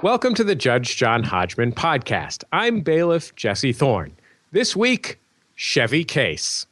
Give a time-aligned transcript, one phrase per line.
[0.00, 2.44] Welcome to the Judge John Hodgman podcast.
[2.52, 4.12] I'm bailiff Jesse Thorne.
[4.52, 5.18] This week,
[5.56, 6.66] Chevy case.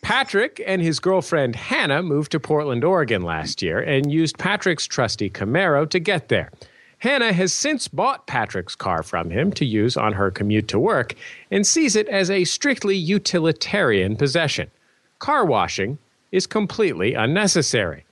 [0.00, 5.28] Patrick and his girlfriend Hannah moved to Portland, Oregon last year and used Patrick's trusty
[5.28, 6.50] Camaro to get there.
[6.96, 11.14] Hannah has since bought Patrick's car from him to use on her commute to work
[11.50, 14.70] and sees it as a strictly utilitarian possession.
[15.18, 15.98] Car washing
[16.30, 18.06] is completely unnecessary.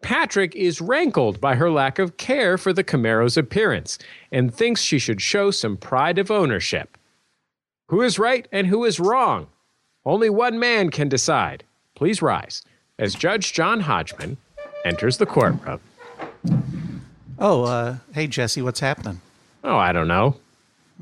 [0.00, 3.98] Patrick is rankled by her lack of care for the Camaro's appearance
[4.30, 6.96] and thinks she should show some pride of ownership.
[7.88, 9.48] Who is right and who is wrong?
[10.04, 11.64] Only one man can decide.
[11.94, 12.62] Please rise
[12.98, 14.36] as Judge John Hodgman
[14.84, 15.80] enters the courtroom.
[17.38, 19.20] Oh, uh, hey, Jesse, what's happening?
[19.64, 20.36] Oh, I don't know.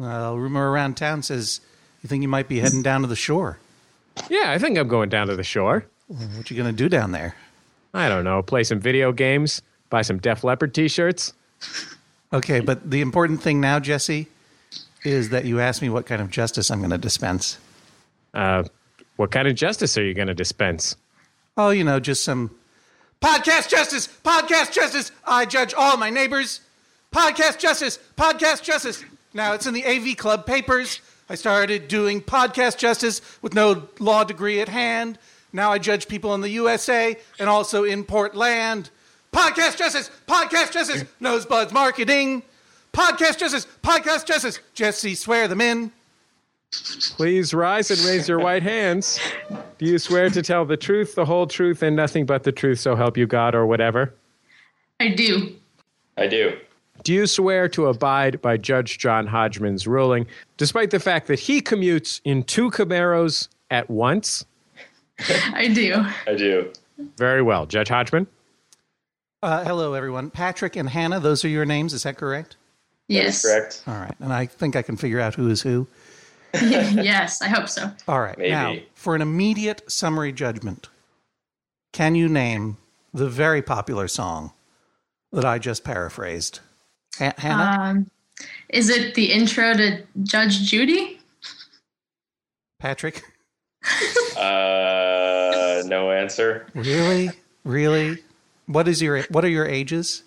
[0.01, 1.61] Uh, rumor around town says
[2.03, 3.59] you think you might be heading down to the shore.
[4.29, 5.87] Yeah, I think I'm going down to the shore.
[6.09, 7.35] What you gonna do down there?
[7.97, 8.43] I don't know.
[8.43, 11.33] Play some video games, buy some Def Leppard t shirts.
[12.31, 14.27] Okay, but the important thing now, Jesse,
[15.03, 17.59] is that you ask me what kind of justice I'm going to dispense.
[18.35, 18.65] Uh,
[19.17, 20.95] what kind of justice are you going to dispense?
[21.57, 22.51] Oh, you know, just some
[23.23, 25.11] podcast justice, podcast justice.
[25.27, 26.61] I judge all my neighbors.
[27.13, 29.03] Podcast justice, podcast justice.
[29.33, 31.01] Now it's in the AV Club papers.
[31.31, 35.19] I started doing podcast justice with no law degree at hand.
[35.53, 38.91] Now I judge people in the USA and also in Portland.
[39.33, 42.43] Podcast justice, podcast justice, Nosebuds Marketing.
[42.93, 44.61] Podcast justice, podcast justice.
[44.75, 45.93] Jesse, swear them in.
[47.17, 49.21] Please rise and raise your white hands.
[49.79, 52.81] Do you swear to tell the truth, the whole truth, and nothing but the truth,
[52.81, 54.15] so help you God, or whatever?
[55.01, 55.55] I do.
[56.17, 56.57] I do.
[57.03, 61.61] Do you swear to abide by Judge John Hodgman's ruling, despite the fact that he
[61.61, 64.45] commutes in two Camaros at once?
[65.53, 66.05] I do.
[66.27, 66.73] I do.
[67.17, 67.67] Very well.
[67.67, 68.27] Judge Hodgman?
[69.43, 70.31] Uh, hello, everyone.
[70.31, 71.93] Patrick and Hannah, those are your names.
[71.93, 72.57] Is that correct?
[73.09, 73.43] Yes.
[73.43, 73.83] Correct.
[73.87, 74.15] All right.
[74.21, 75.87] And I think I can figure out who is who.
[76.55, 77.91] yes, I hope so.
[78.09, 78.37] All right.
[78.39, 78.51] Maybe.
[78.51, 80.89] Now, for an immediate summary judgment,
[81.93, 82.79] can you name
[83.13, 84.53] the very popular song
[85.33, 86.61] that I just paraphrased?
[87.19, 87.83] Ha- Hannah?
[87.91, 88.11] Um,
[88.71, 91.21] is it the intro to Judge Judy?
[92.79, 93.23] Patrick?
[94.37, 96.67] Uh, no answer.
[96.75, 97.31] Really?
[97.65, 98.19] Really?
[98.67, 100.23] What is your what are your ages?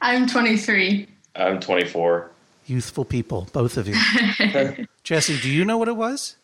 [0.00, 1.06] I'm 23.
[1.36, 2.30] I'm 24.
[2.66, 3.96] Youthful people, both of you.
[5.04, 6.36] Jesse, do you know what it was?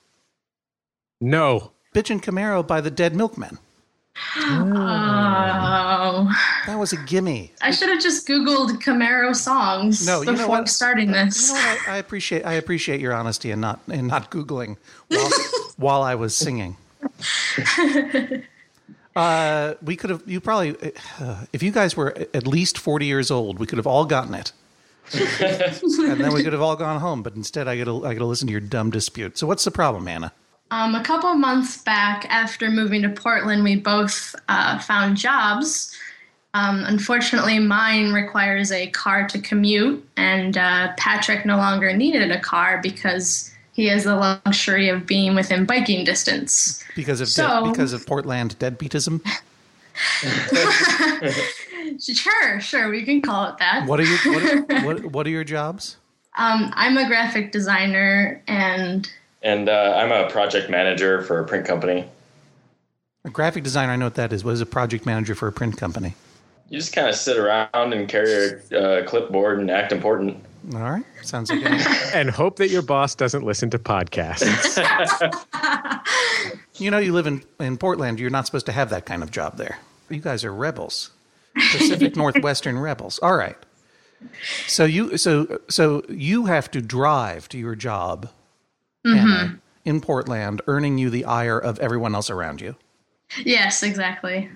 [1.20, 1.72] No.
[1.94, 3.58] Bitchin' Camaro by the Dead Milkmen.
[4.36, 6.32] Oh.
[6.66, 7.52] That was a gimme.
[7.62, 10.68] I should have just Googled Camaro songs No, you know what?
[10.68, 11.48] starting this.
[11.48, 11.88] You know what?
[11.88, 14.76] I, I appreciate I appreciate your honesty and not and not googling
[15.08, 15.30] while,
[15.78, 16.76] while I was singing.
[19.16, 20.22] Uh, we could have.
[20.26, 20.76] You probably,
[21.18, 24.32] uh, if you guys were at least forty years old, we could have all gotten
[24.32, 24.52] it,
[25.12, 27.24] and then we could have all gone home.
[27.24, 29.36] But instead, I got to I got to listen to your dumb dispute.
[29.36, 30.32] So, what's the problem, Anna?
[30.70, 35.96] Um, a couple of months back, after moving to Portland, we both uh, found jobs.
[36.54, 42.38] Um, unfortunately, mine requires a car to commute, and uh, Patrick no longer needed a
[42.38, 46.82] car because he has the luxury of being within biking distance.
[46.96, 49.24] Because of So- dead, because of Portland deadbeatism.
[51.98, 53.86] Sure, sure, we can call it that.
[53.86, 55.96] What are your what, are- what, what are your jobs?
[56.36, 59.10] Um, I'm a graphic designer, and
[59.42, 62.06] And uh, I'm a project manager for a print company.
[63.24, 63.92] A graphic designer.
[63.92, 64.44] I know what that is.
[64.44, 66.14] What is a project manager for a print company?
[66.68, 70.44] You just kind of sit around and carry a uh, clipboard and act important.
[70.74, 71.64] All right, sounds like.
[71.64, 74.76] A, And hope that your boss doesn't listen to podcasts.
[76.76, 78.20] you know, you live in in Portland.
[78.20, 79.78] You're not supposed to have that kind of job there.
[80.10, 81.10] You guys are rebels,
[81.54, 83.18] Pacific Northwestern rebels.
[83.20, 83.56] All right.
[84.66, 88.30] So you so so you have to drive to your job
[89.04, 89.54] Anna, mm-hmm.
[89.84, 92.76] in Portland, earning you the ire of everyone else around you.
[93.44, 94.50] yes, exactly.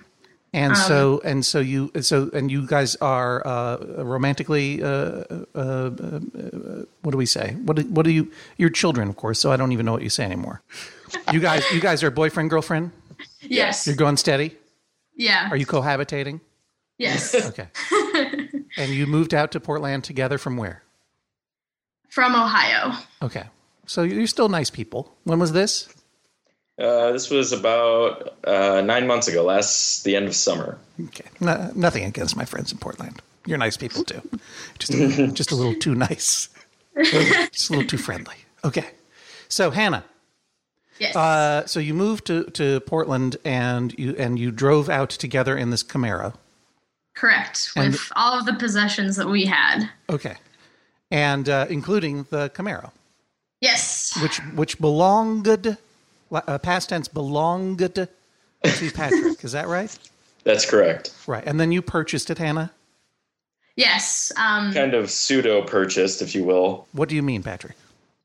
[0.55, 6.19] And so and so you so and you guys are uh, romantically uh, uh, uh,
[7.01, 7.55] what do we say?
[7.65, 8.31] What do, what do you?
[8.57, 9.39] Your children, of course.
[9.39, 10.61] So I don't even know what you say anymore.
[11.31, 12.91] You guys, you guys are boyfriend girlfriend.
[13.41, 13.85] Yes.
[13.87, 14.55] You're going steady.
[15.15, 15.49] yeah.
[15.49, 16.39] Are you cohabitating?
[16.97, 17.35] Yes.
[17.35, 17.67] Okay.
[18.77, 20.81] and you moved out to Portland together from where?
[22.09, 22.93] From Ohio.
[23.21, 23.43] Okay.
[23.85, 25.13] So you're still nice people.
[25.25, 25.87] When was this?
[26.79, 30.77] Uh, this was about uh, nine months ago, last the end of summer.
[31.05, 31.25] Okay.
[31.39, 33.21] No, nothing against my friends in Portland.
[33.45, 34.21] You're nice people too.
[34.79, 36.49] Just a, just a little too nice.
[36.97, 38.35] just a little too friendly.
[38.63, 38.87] Okay.
[39.49, 40.03] So Hannah,
[40.99, 41.15] Yes.
[41.15, 45.69] uh, so you moved to, to Portland and you and you drove out together in
[45.69, 46.33] this Camaro.
[47.15, 47.69] Correct.
[47.75, 49.89] and- With all of the possessions that we had.
[50.09, 50.37] Okay.
[51.11, 52.91] and uh, including the Camaro,
[53.61, 54.17] Yes.
[54.21, 55.77] which which belonged,
[56.33, 58.09] uh, past tense belonged to
[58.93, 59.43] Patrick.
[59.43, 59.97] Is that right?
[60.43, 61.13] That's correct.
[61.27, 61.43] Right.
[61.45, 62.71] And then you purchased it, Hannah.
[63.75, 64.31] Yes.
[64.37, 66.87] Um, Kind of pseudo purchased, if you will.
[66.91, 67.75] What do you mean, Patrick?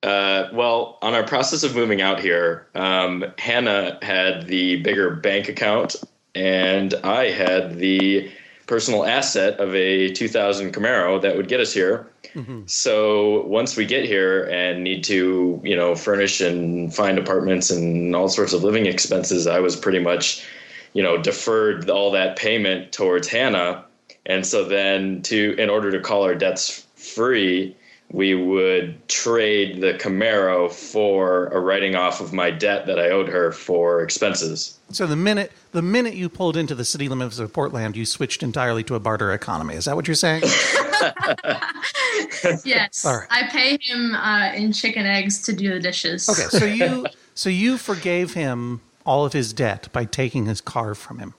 [0.03, 5.49] Uh, well, on our process of moving out here, um, Hannah had the bigger bank
[5.49, 5.97] account,
[6.35, 8.31] and I had the
[8.69, 12.07] personal asset of a 2000 Camaro that would get us here.
[12.35, 12.67] Mm-hmm.
[12.67, 18.15] So once we get here and need to, you know, furnish and find apartments and
[18.15, 20.45] all sorts of living expenses, I was pretty much,
[20.93, 23.85] you know, deferred all that payment towards Hannah.
[24.27, 27.75] And so then to in order to call our debts free,
[28.11, 33.29] we would trade the Camaro for a writing off of my debt that I owed
[33.29, 34.79] her for expenses.
[34.91, 38.43] So the minute the minute you pulled into the city limits of Portland, you switched
[38.43, 39.75] entirely to a barter economy.
[39.75, 40.43] Is that what you're saying?
[42.65, 43.05] yes.
[43.05, 43.29] All right.
[43.31, 46.29] I pay him uh, in chicken eggs to do the dishes.
[46.29, 50.95] Okay, so you so you forgave him all of his debt by taking his car
[50.95, 51.35] from him.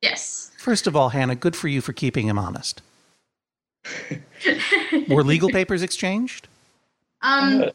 [0.00, 0.52] Yes.
[0.58, 2.82] First of all, Hannah, good for you for keeping him honest.
[5.08, 6.48] Were legal papers exchanged?
[7.22, 7.70] Um,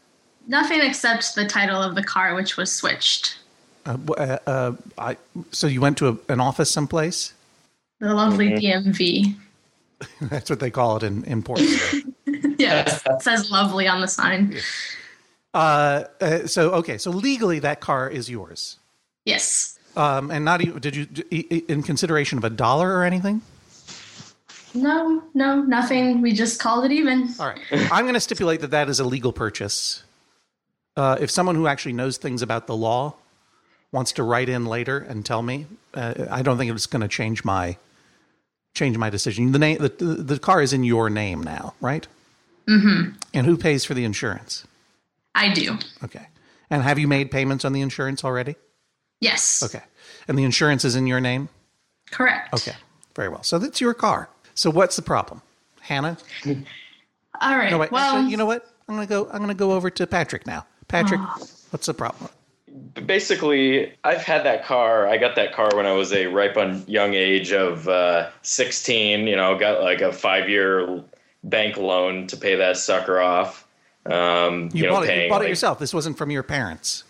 [0.48, 3.38] nothing except the title of the car, which was switched.
[3.86, 5.18] Uh, uh, uh, I,
[5.52, 7.34] so you went to a, an office someplace?
[8.00, 8.90] The lovely Mm-hmm.
[8.90, 9.36] DMV.
[10.30, 12.14] That's what they call it in, in Portland.
[12.60, 13.02] Yes.
[13.06, 14.58] it says lovely on the sign.
[15.54, 18.76] uh, uh, so okay, so legally that car is yours,
[19.26, 19.80] Yes.
[19.96, 23.42] um, and not even, did you i- i- in consideration of a dollar or anything?
[24.74, 26.21] No, no, nothing.
[26.21, 27.30] We just called it even.
[27.39, 30.04] All right, I'm going to stipulate that that is a legal purchase.
[30.95, 33.16] Uh, if someone who actually knows things about the law
[33.92, 37.07] wants to write in later and tell me, uh, I don't think it's going to
[37.07, 37.77] change my
[38.74, 39.51] change my decision.
[39.51, 42.07] The name, the, the the car is in your name now, right?
[42.68, 43.15] Mm-hmm.
[43.33, 44.65] And who pays for the insurance?
[45.33, 45.77] I do.
[46.04, 46.27] Okay.
[46.69, 48.56] And have you made payments on the insurance already?
[49.22, 49.63] Yes.
[49.63, 49.83] Okay.
[50.27, 51.50] And the insurance is in your name?
[52.12, 52.54] Correct.
[52.54, 52.75] Okay.
[53.15, 53.44] Very well.
[53.44, 54.30] So that's your car.
[54.60, 55.42] So what's the problem?
[55.80, 56.18] Hannah?
[57.40, 57.72] All right.
[57.72, 57.94] No, wait.
[57.94, 58.68] well, actually, you know what?
[58.90, 60.66] I'm going to go I'm going to go over to Patrick now.
[60.90, 61.22] Patrick,
[61.70, 62.30] what's the problem?
[63.06, 65.08] Basically, I've had that car.
[65.08, 69.28] I got that car when I was a ripe on young age of uh, 16.
[69.28, 71.06] You know, got like a five year
[71.46, 73.66] bank loan to pay that sucker off.
[74.06, 75.80] Um, You, you, know, bought, it, you bought it yourself.
[75.80, 77.06] This wasn't from your parents.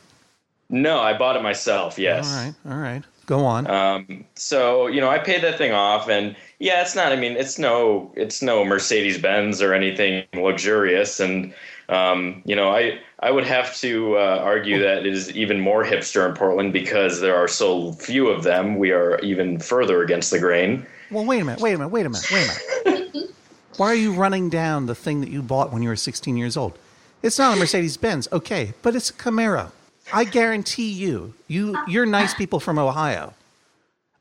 [0.69, 1.97] No, I bought it myself.
[1.97, 2.31] Yes.
[2.31, 2.53] All right.
[2.69, 3.03] All right.
[3.29, 3.69] Go on.
[3.69, 7.11] Um, so you know, I paid that thing off, and yeah, it's not.
[7.11, 11.53] I mean, it's no, it's no Mercedes Benz or anything luxurious, and
[11.89, 15.85] um, you know, I I would have to uh, argue that it is even more
[15.85, 18.79] hipster in Portland because there are so few of them.
[18.79, 20.87] We are even further against the grain.
[21.11, 21.61] well, wait a minute.
[21.61, 21.91] Wait a minute.
[21.91, 22.31] Wait a minute.
[22.31, 22.47] Wait
[22.83, 23.29] a minute.
[23.77, 26.57] Why are you running down the thing that you bought when you were 16 years
[26.57, 26.79] old?
[27.21, 29.71] It's not a Mercedes Benz, okay, but it's a Camaro.
[30.13, 33.33] I guarantee you, you you're nice people from Ohio.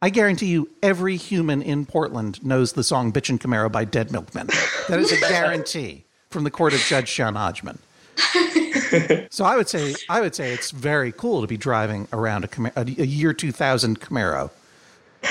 [0.00, 4.49] I guarantee you, every human in Portland knows the song "Bitchin' Camaro" by Dead Milkmen.
[4.88, 7.79] That is a guarantee from the court of Judge John Hodgman.
[9.31, 12.49] so I would say, I would say it's very cool to be driving around a,
[12.49, 14.50] Cam- a, a year 2000 Camaro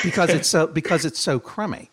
[0.04, 1.90] because it's so because it's so crummy.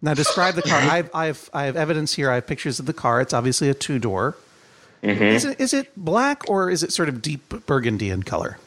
[0.00, 0.80] Now describe the car.
[0.80, 2.30] I've I've I have evidence here.
[2.30, 3.20] I have pictures of the car.
[3.20, 4.36] It's obviously a two door.
[5.02, 8.58] Is it is it black or is it sort of deep burgundy in color?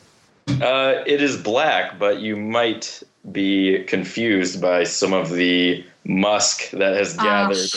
[0.48, 3.02] Uh, it is black, but you might
[3.32, 7.70] be confused by some of the musk that has gathered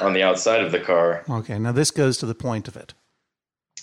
[0.00, 1.24] on the outside of the car.
[1.30, 2.92] Okay, now this goes to the point of it.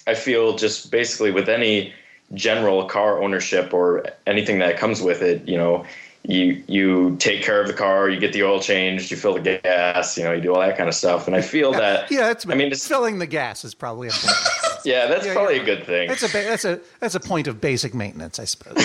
[0.06, 1.94] I feel just basically with any
[2.34, 5.86] general car ownership or anything that comes with it, you know,
[6.28, 9.60] you you take care of the car, you get the oil changed, you fill the
[9.64, 11.26] gas, you know, you do all that kind of stuff.
[11.26, 14.38] And I feel that Yeah, it's, I mean, it's, filling the gas is probably important.
[14.86, 16.10] yeah, that's Yeah, probably a good thing.
[16.10, 18.76] That's a that's a that's a point of basic maintenance, I suppose.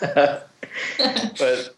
[1.38, 1.74] but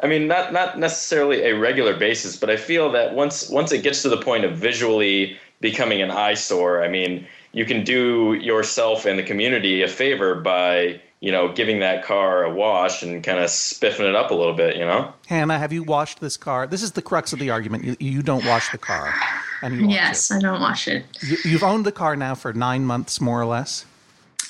[0.00, 3.82] I mean, not not necessarily a regular basis, but I feel that once once it
[3.82, 9.06] gets to the point of visually becoming an eyesore, I mean, you can do yourself
[9.06, 13.38] and the community a favor by you know giving that car a wash and kind
[13.38, 15.12] of spiffing it up a little bit, you know.
[15.28, 16.66] Hannah, have you washed this car?
[16.66, 17.84] This is the crux of the argument.
[17.84, 19.14] You, you don't wash the car,
[19.62, 21.04] and you wash Yes, I don't wash it.
[21.22, 21.22] it.
[21.44, 23.86] You, you've owned the car now for nine months, more or less.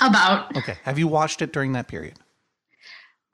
[0.01, 2.15] About Okay, have you washed it during that period?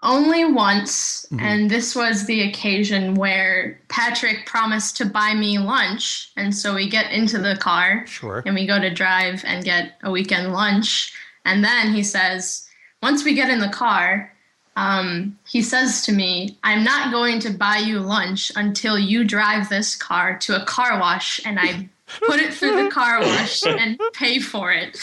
[0.03, 1.45] only once, Mm-hmm.
[1.45, 6.89] and this was the occasion where Patrick promised to buy me lunch, and so we
[6.89, 8.07] get into the car.
[8.07, 8.43] Sure.
[8.47, 11.13] and we go to drive and get a weekend lunch.
[11.45, 12.68] And then he says,
[13.03, 14.33] once we get in the car,
[14.77, 19.69] um, he says to me, I'm not going to buy you lunch until you drive
[19.69, 21.89] this car to a car wash and I
[22.27, 24.97] put it through the car wash, and pay for it.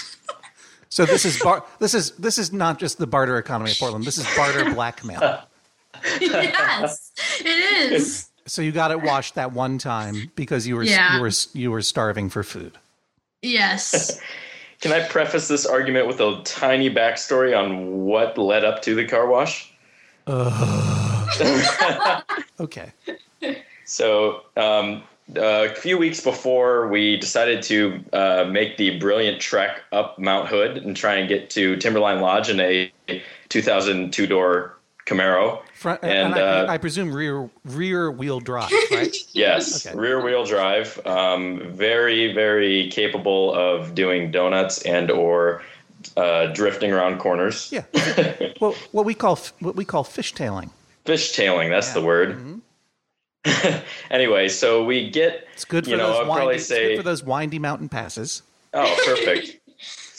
[0.89, 4.05] So this is bar- this is this is not just the barter economy of Portland.
[4.05, 5.19] This is barter blackmail.
[6.21, 7.11] yes,
[7.41, 8.29] it is.
[8.47, 11.15] So you got it washed that one time because you were Yeah.
[11.17, 12.77] you were you were starving for food.
[13.41, 14.19] Yes.
[14.85, 19.03] Can I preface this argument with a tiny backstory on what led up to the
[19.03, 19.73] car wash?
[22.59, 22.91] Okay.
[23.85, 25.01] So, um,
[25.35, 30.77] a few weeks before we decided to uh, make the brilliant trek up Mount Hood
[30.77, 32.91] and try and get to Timberline Lodge in a
[33.49, 35.61] 2002 door Camaro.
[35.73, 39.15] Front, And, and, I, uh, I presume rear rear wheel drive, right?
[39.33, 39.95] Yes, Okay.
[39.95, 40.99] rear wheel drive.
[41.05, 45.61] Um, very, very capable of doing donuts and or
[46.17, 47.71] uh, drifting around corners.
[47.71, 47.83] yeah.
[48.61, 50.69] well, what we call what we call fishtailing.
[51.05, 52.61] Fishtailing, that's the word.
[54.09, 56.97] anyway, so we get It's good for you know, those windy, probably it's say good
[56.97, 58.41] for those windy mountain passes.
[58.73, 59.54] Oh, perfect.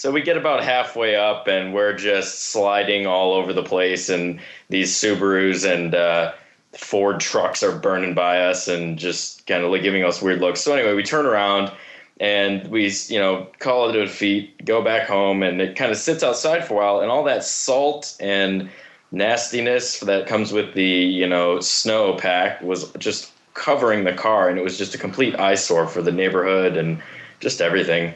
[0.06, 4.38] So we get about halfway up, and we're just sliding all over the place, and
[4.68, 6.32] these Subarus and uh,
[6.78, 10.60] Ford trucks are burning by us, and just kind of like giving us weird looks.
[10.60, 11.72] So anyway, we turn around,
[12.20, 15.96] and we you know call it a defeat, go back home, and it kind of
[15.96, 18.70] sits outside for a while, and all that salt and
[19.10, 24.56] nastiness that comes with the you know snow pack was just covering the car, and
[24.56, 27.02] it was just a complete eyesore for the neighborhood and
[27.40, 28.14] just everything.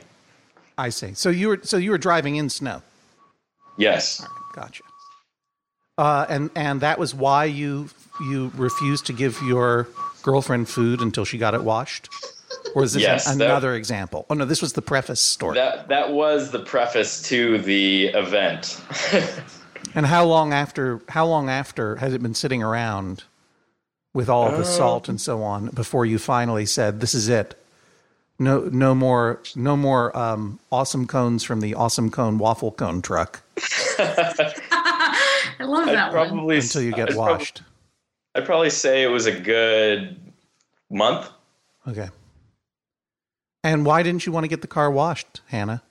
[0.81, 1.13] I see.
[1.15, 2.83] So you were so you were driving in snow.
[3.77, 4.25] Yes.
[4.55, 4.83] Gotcha.
[5.99, 9.89] Uh, and and that was why you you refused to give your
[10.23, 12.09] girlfriend food until she got it washed,
[12.75, 14.25] or is this Yes, an- that- another example?
[14.31, 15.57] Oh no, this was the preface story.
[15.57, 18.81] That that was the preface to the event.
[19.95, 23.25] and how long after how long after has it been sitting around
[24.15, 27.60] with all the salt and so on before you finally said this is it?
[28.41, 33.43] No no more no more um, awesome cones from the awesome cone waffle cone truck
[33.99, 35.15] I
[35.61, 36.29] love that one.
[36.29, 37.63] probably until you get I'd prob- washed.
[38.35, 40.17] I'd probably say it was a good
[40.91, 41.29] month.
[41.87, 42.09] Okay.
[43.63, 45.83] And why didn't you want to get the car washed, Hannah?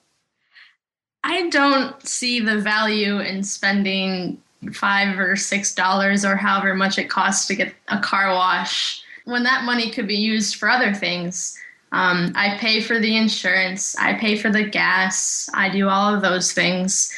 [1.24, 4.42] I don't see the value in spending
[4.74, 9.44] five or six dollars or however much it costs to get a car wash when
[9.44, 11.56] that money could be used for other things.
[11.92, 16.22] Um, I pay for the insurance, I pay for the gas, I do all of
[16.22, 17.14] those things.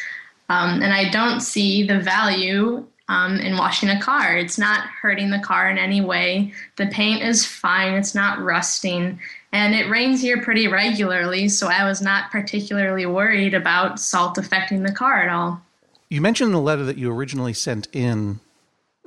[0.50, 4.38] Um, and I don't see the value um, in washing a car.
[4.38, 6.54] It's not hurting the car in any way.
[6.78, 9.20] The paint is fine, it's not rusting.
[9.52, 14.84] And it rains here pretty regularly, so I was not particularly worried about salt affecting
[14.84, 15.62] the car at all.
[16.10, 18.40] You mentioned the letter that you originally sent in.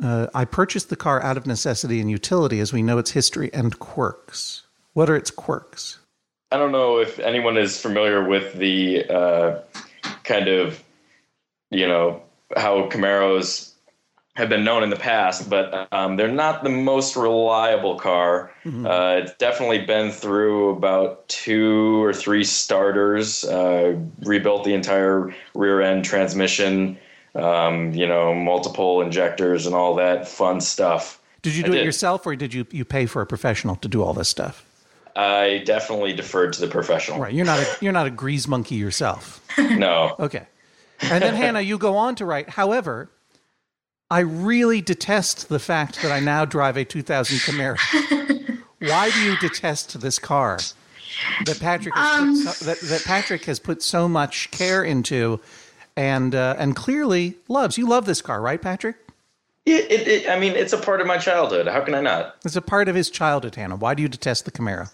[0.03, 3.51] Uh, I purchased the car out of necessity and utility, as we know its history
[3.55, 4.64] and quirks.
[4.95, 5.99] What are its quirks?
[6.51, 9.61] I don't know if anyone is familiar with the uh,
[10.23, 10.83] kind of,
[11.71, 12.23] you know,
[12.57, 13.73] how Camaros
[14.37, 18.53] have been known in the past, but um, they're not the most reliable car.
[18.65, 25.81] Uh, it's definitely been through about two or three starters, uh, rebuilt the entire rear
[25.81, 26.97] end transmission,
[27.35, 31.21] um, you know, multiple injectors and all that fun stuff.
[31.43, 34.03] Did you do it yourself, or did you you pay for a professional to do
[34.03, 34.65] all this stuff?
[35.17, 37.21] I definitely deferred to the professional.
[37.21, 39.41] Right, you're not a you're not a grease monkey yourself.
[39.59, 40.17] No.
[40.19, 40.47] Okay.
[41.01, 42.49] And then Hannah, you go on to write.
[42.49, 43.11] However,
[44.11, 48.59] I really detest the fact that I now drive a 2000 Camaro.
[48.81, 50.59] Why do you detest this car
[51.47, 55.41] that Patrick has Um, put so, that, that Patrick has put so much care into,
[55.97, 57.79] and uh, and clearly loves?
[57.79, 58.97] You love this car, right, Patrick?
[59.67, 61.67] It, it, it, I mean, it's a part of my childhood.
[61.69, 62.37] How can I not?
[62.45, 63.77] It's a part of his childhood, Hannah.
[63.77, 64.91] Why do you detest the Camaro?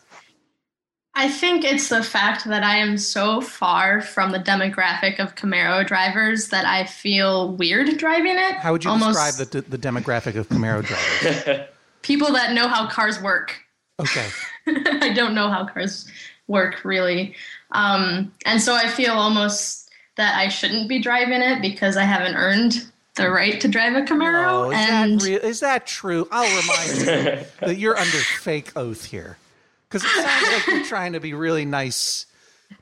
[1.14, 5.86] I think it's the fact that I am so far from the demographic of Camaro
[5.86, 8.54] drivers that I feel weird driving it.
[8.54, 11.66] How would you Almost describe the, the demographic of Camaro drivers?
[12.02, 13.60] people that know how cars work?
[13.98, 14.28] Okay.
[14.66, 16.08] I don't know how cars
[16.46, 17.34] work really.
[17.72, 22.36] Um, and so I feel almost that I shouldn't be driving it because I haven't
[22.36, 24.66] earned the right to drive a Camaro.
[24.66, 25.38] Oh, is and that real?
[25.40, 26.28] Is that true?
[26.30, 29.38] I'll remind you that you're under fake oath here,
[29.90, 32.26] because it sounds like you're trying to be really nice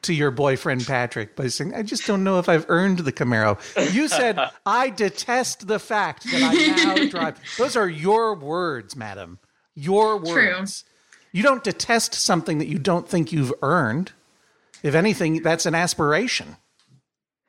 [0.02, 3.58] to your boyfriend Patrick by saying, "I just don't know if I've earned the Camaro."
[3.92, 6.52] You said, "I detest the fact that I
[6.84, 9.38] now drive." Those are your words, madam.
[9.74, 10.30] Your words.
[10.30, 10.52] True.
[10.58, 10.84] words.
[11.32, 14.12] You don't detest something that you don't think you've earned.
[14.82, 16.56] If anything, that's an aspiration.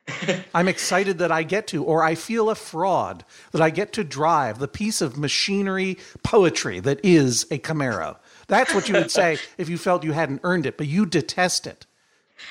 [0.54, 4.04] I'm excited that I get to, or I feel a fraud that I get to
[4.04, 8.18] drive the piece of machinery poetry that is a Camaro.
[8.50, 11.66] That's what you would say if you felt you hadn't earned it, but you detest
[11.66, 11.86] it.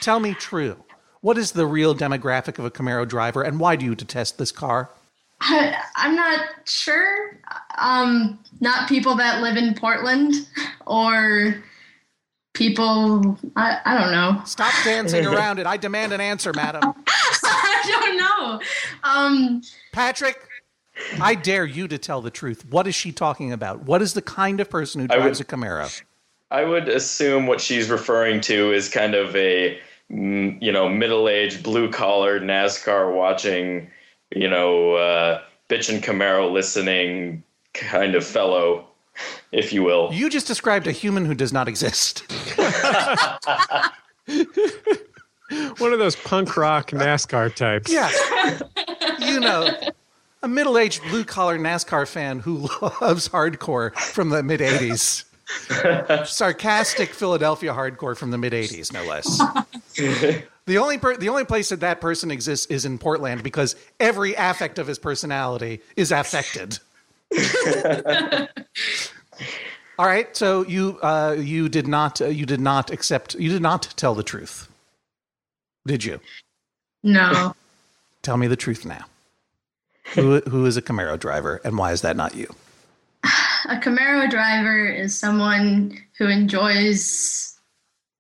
[0.01, 0.85] Tell me true.
[1.21, 4.53] What is the real demographic of a Camaro driver, and why do you detest this
[4.53, 4.91] car?
[5.41, 7.39] I, I'm not sure.
[7.77, 10.35] Um, not people that live in Portland
[10.87, 11.63] or
[12.55, 13.39] people.
[13.57, 14.41] I, I don't know.
[14.45, 15.67] Stop dancing around it.
[15.67, 16.95] I demand an answer, madam.
[17.09, 18.61] I don't know.
[19.03, 19.63] Um,
[19.93, 20.48] Patrick,
[21.21, 22.65] I dare you to tell the truth.
[22.71, 23.83] What is she talking about?
[23.85, 26.03] What is the kind of person who I would- drives a Camaro?
[26.51, 29.79] I would assume what she's referring to is kind of a
[30.11, 33.91] mm, you know middle-aged blue-collar NASCAR watching,
[34.35, 37.43] you know, uh, Bitchin' Camaro listening
[37.75, 38.87] kind of fellow,
[39.53, 40.09] if you will.
[40.11, 42.25] You just described a human who does not exist.
[45.79, 47.93] One of those punk rock NASCAR types.
[47.93, 48.11] Yeah.
[49.19, 49.71] you know,
[50.43, 52.57] a middle aged blue collar NASCAR fan who
[53.01, 55.25] loves hardcore from the mid 80s.
[56.27, 59.41] Sarcastic Philadelphia hardcore from the mid 80s, no less.
[60.67, 64.35] The only, per- the only place that that person exists is in Portland because every
[64.35, 66.79] affect of his personality is affected.
[69.99, 73.63] All right, so you uh, you did not uh, you did not accept you did
[73.63, 74.69] not tell the truth,
[75.87, 76.21] did you?
[77.03, 77.55] no.
[78.21, 79.07] Tell me the truth now.
[80.15, 82.55] Who who is a Camaro driver and why is that not you?
[83.25, 87.59] A Camaro driver is someone who enjoys,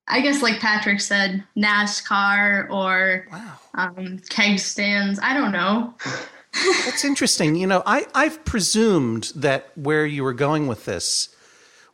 [0.08, 3.58] I guess, like Patrick said, NASCAR or Wow.
[3.74, 5.18] um, keg stands.
[5.22, 5.94] I don't know.
[6.84, 7.54] That's interesting.
[7.56, 11.28] You know, I, I've presumed that where you were going with this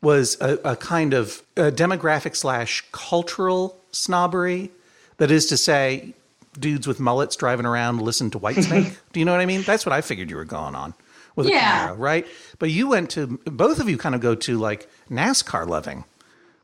[0.00, 4.70] was a, a kind of a demographic slash cultural snobbery.
[5.18, 6.14] That is to say,
[6.58, 8.96] dudes with mullets driving around listen to Whitesnake.
[9.12, 9.62] Do you know what I mean?
[9.62, 10.94] That's what I figured you were going on
[11.37, 11.90] with Yeah.
[11.90, 12.26] a Camaro, right?
[12.58, 16.04] But you went to both of you kind of go to like NASCAR loving,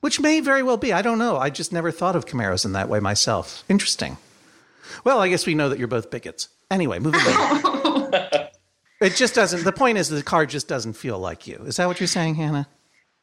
[0.01, 0.93] which may very well be.
[0.93, 1.37] I don't know.
[1.37, 3.65] I just never thought of Camaros in that way myself.
[3.69, 4.17] Interesting.
[5.05, 6.49] Well, I guess we know that you're both bigots.
[6.71, 8.13] Anyway, moving on.
[9.01, 9.65] it just doesn't.
[9.65, 11.57] The point is, the car just doesn't feel like you.
[11.67, 12.69] Is that what you're saying, Hannah?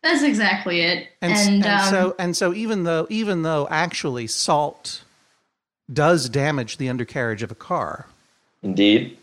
[0.03, 1.07] That's exactly it.
[1.21, 5.03] And, And, and um, so, and so, even though, even though actually salt
[5.91, 8.07] does damage the undercarriage of a car,
[8.63, 9.17] Indeed.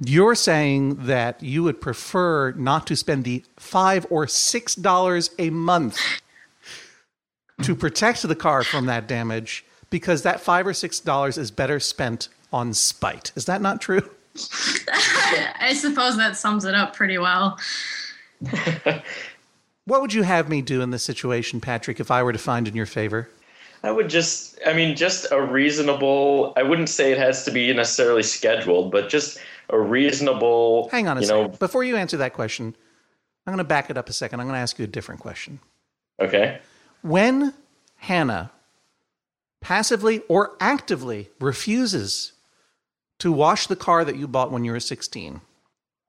[0.00, 5.50] you're saying that you would prefer not to spend the five or six dollars a
[5.50, 5.98] month
[7.62, 11.78] to protect the car from that damage because that five or six dollars is better
[11.78, 13.32] spent on spite.
[13.36, 14.02] Is that not true?
[14.90, 17.58] I suppose that sums it up pretty well.
[19.84, 22.68] What would you have me do in this situation, Patrick, if I were to find
[22.68, 23.28] in your favor?
[23.84, 27.72] I would just, I mean, just a reasonable, I wouldn't say it has to be
[27.72, 29.38] necessarily scheduled, but just
[29.70, 31.42] a reasonable, Hang on a you second.
[31.42, 32.76] know, Before you answer that question,
[33.46, 34.38] I'm going to back it up a second.
[34.40, 35.58] I'm going to ask you a different question.
[36.20, 36.60] okay.
[37.02, 37.52] When
[37.96, 38.52] Hannah
[39.60, 42.32] passively or actively refuses
[43.18, 45.40] to wash the car that you bought when you were 16,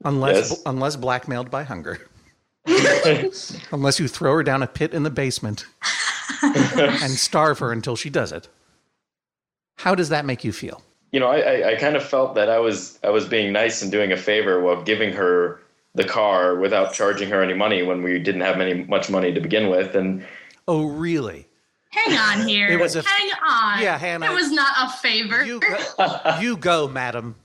[0.05, 0.61] unless Yes.
[0.67, 2.07] unless blackmailed by hunger,
[3.71, 5.65] unless you throw her down a pit in the basement
[6.43, 8.47] and starve her until she does it,
[9.77, 10.81] how does that make you feel?
[11.11, 13.83] you know, I, I, I kind of felt that I was I was being nice
[13.83, 15.61] and doing a favor while giving her
[15.93, 19.39] the car without charging her any money when we didn't have any much money to
[19.39, 20.25] begin with, and
[20.67, 21.47] Oh, really?
[21.91, 22.67] Hang on here.
[22.67, 23.79] It was a- Hang on.
[23.83, 24.25] Yeah, Hannah.
[24.31, 25.45] It was not a favor.
[25.45, 27.35] You go, you go madam.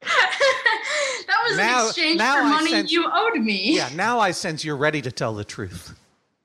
[0.00, 3.76] that was Now- an exchange for I money sense- you owed me.
[3.76, 5.96] Yeah, now I sense you're ready to tell the truth.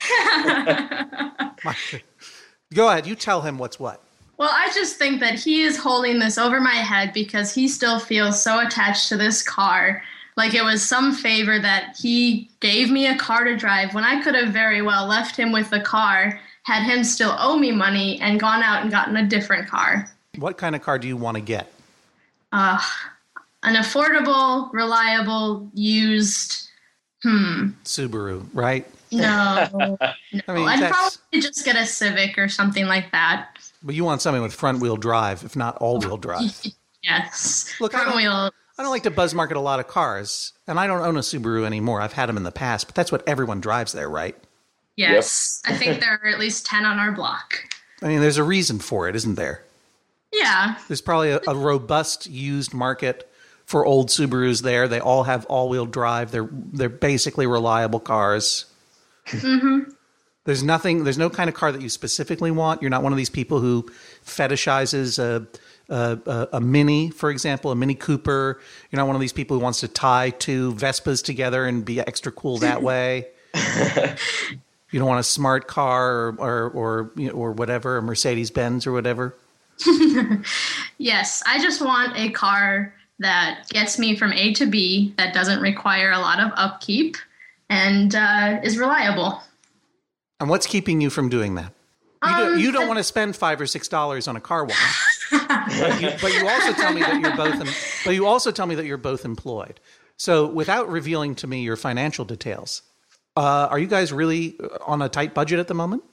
[2.73, 4.03] Go ahead, you tell him what's what.
[4.37, 7.99] Well, I just think that he is holding this over my head because he still
[7.99, 10.03] feels so attached to this car.
[10.35, 14.21] Like it was some favor that he gave me a car to drive when I
[14.21, 18.19] could have very well left him with the car, had him still owe me money,
[18.21, 20.11] and gone out and gotten a different car.
[20.37, 21.73] What kind of car do you want to get?
[22.51, 22.79] Uh,
[23.63, 26.69] an affordable, reliable, used.
[27.23, 27.69] Hmm.
[27.83, 28.87] Subaru, right?
[29.11, 29.67] No.
[29.73, 29.97] no.
[30.01, 33.49] I mean, I'd that's, probably just get a Civic or something like that.
[33.83, 36.61] but you want something with front wheel drive, if not all wheel drive.
[37.03, 37.73] Yes.
[37.79, 38.51] Look, I Front don't- wheel.
[38.77, 41.21] I don't like to buzz market a lot of cars, and I don't own a
[41.21, 42.01] Subaru anymore.
[42.01, 44.35] I've had them in the past, but that's what everyone drives there, right?
[44.97, 45.61] Yes.
[45.65, 47.53] I think there are at least 10 on our block.
[48.01, 49.63] I mean, there's a reason for it, isn't there?
[50.33, 50.75] Yeah.
[50.87, 53.31] There's probably a, a robust used market
[53.65, 54.87] for old Subarus there.
[54.87, 56.31] They all have all-wheel drive.
[56.31, 58.65] They're they're basically reliable cars.
[59.27, 59.91] Mm-hmm.
[60.45, 61.03] There's nothing.
[61.03, 62.81] There's no kind of car that you specifically want.
[62.81, 63.89] You're not one of these people who
[64.25, 65.45] fetishizes a
[65.89, 68.59] a, a, a Mini, for example, a Mini Cooper.
[68.91, 71.99] You're not one of these people who wants to tie two Vespas together and be
[71.99, 73.27] extra cool that way.
[74.91, 78.51] You don't want a smart car or or or, you know, or whatever, a Mercedes
[78.51, 79.35] Benz or whatever.
[80.97, 85.61] Yes, I just want a car that gets me from A to B, that doesn't
[85.61, 87.17] require a lot of upkeep,
[87.69, 89.41] and uh, is reliable.
[90.39, 91.73] And what's keeping you from doing that?
[92.23, 94.65] You, Um, don't, you don't want to spend five or six dollars on a car
[94.65, 98.03] wash, but, you, but you also tell me that you're both.
[98.05, 99.79] But you also tell me that you're both employed.
[100.17, 102.81] So, without revealing to me your financial details,
[103.35, 106.03] uh, are you guys really on a tight budget at the moment?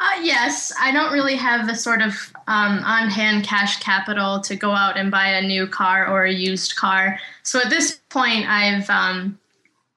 [0.00, 2.12] Uh, yes, I don't really have the sort of
[2.46, 6.32] um, on hand cash capital to go out and buy a new car or a
[6.32, 7.18] used car.
[7.42, 8.88] So at this point, I've.
[8.90, 9.38] Um,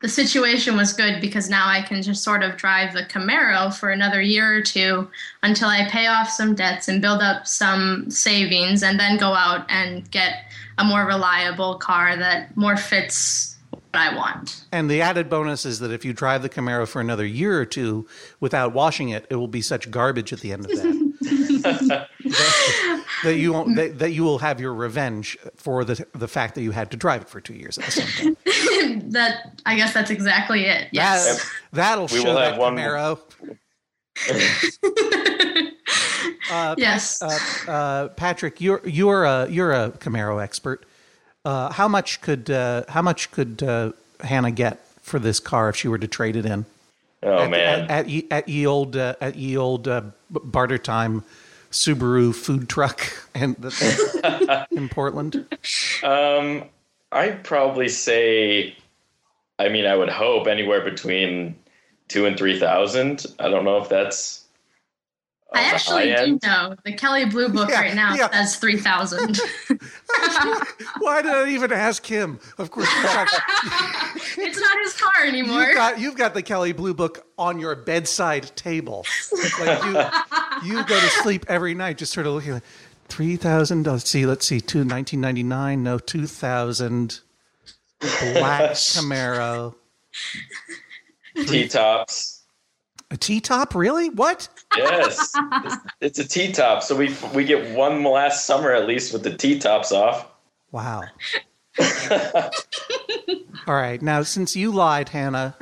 [0.01, 3.89] the situation was good because now I can just sort of drive the Camaro for
[3.89, 5.09] another year or two
[5.43, 9.65] until I pay off some debts and build up some savings and then go out
[9.69, 10.45] and get
[10.77, 14.63] a more reliable car that more fits what I want.
[14.71, 17.65] And the added bonus is that if you drive the Camaro for another year or
[17.65, 18.07] two
[18.39, 22.07] without washing it, it will be such garbage at the end of that.
[22.23, 26.55] that, that you won't that, that you will have your revenge for the the fact
[26.55, 28.37] that you had to drive it for two years at the same time.
[28.99, 30.87] That I guess that's exactly it.
[30.91, 31.43] Yes.
[31.43, 33.19] That, that'll We show that have one- Camaro.
[36.51, 37.21] uh, yes.
[37.21, 40.85] uh, uh, Patrick, you're you're a you're a Camaro expert.
[41.43, 45.75] Uh, how much could uh, how much could uh, Hannah get for this car if
[45.75, 46.65] she were to trade it in?
[47.23, 47.81] Oh at, man.
[47.83, 51.23] at, at, ye, at ye old uh, at ye old uh, barter time
[51.71, 53.01] Subaru food truck
[53.35, 55.45] and the, in Portland.
[56.03, 56.65] Um,
[57.11, 58.75] I'd probably say,
[59.61, 61.55] I mean, I would hope anywhere between
[62.07, 63.25] two and three thousand.
[63.39, 64.39] I don't know if that's.
[65.53, 66.39] I actually do end.
[66.43, 68.31] know the Kelley Blue Book Yeah, right now yeah.
[68.31, 69.37] says three thousand.
[70.99, 72.39] Why did I even ask him?
[72.57, 75.61] Of course, it's not his car anymore.
[75.61, 79.05] you've got you've got the Kelley Blue Book on your bedside table.
[79.59, 79.83] Like
[80.63, 82.63] you, you go to sleep every night just sort of looking like
[83.09, 83.85] three thousand.
[83.85, 85.83] Let's see, let's see, two nineteen ninety nine.
[85.83, 87.19] No, two thousand.
[88.01, 89.75] Black Camaro.
[91.47, 92.43] T tops.
[93.11, 94.09] A T top, really?
[94.09, 94.47] What?
[94.77, 96.81] Yes, it's, it's a T top.
[96.83, 100.27] So we we get one last summer at least with the T tops off.
[100.71, 101.03] Wow.
[103.67, 104.01] All right.
[104.01, 105.55] Now, since you lied, Hannah,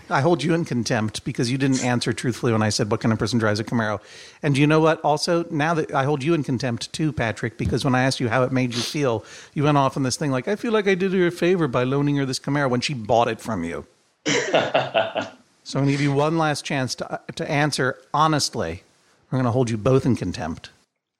[0.10, 3.12] I hold you in contempt because you didn't answer truthfully when I said what kind
[3.12, 4.00] of person drives a Camaro.
[4.42, 5.00] And you know what?
[5.02, 8.28] Also, now that I hold you in contempt too, Patrick, because when I asked you
[8.28, 9.24] how it made you feel,
[9.54, 11.68] you went off on this thing like, I feel like I did her a favor
[11.68, 13.86] by loaning her this Camaro when she bought it from you.
[14.26, 15.30] so I'm
[15.72, 18.82] going to give you one last chance to, to answer honestly.
[19.30, 20.70] I'm going to hold you both in contempt.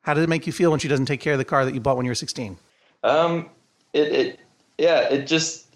[0.02, 1.74] How did it make you feel when she doesn't take care of the car that
[1.74, 2.58] you bought when you were 16?
[3.04, 3.48] Um,
[3.92, 4.40] it, it
[4.78, 5.66] yeah, it just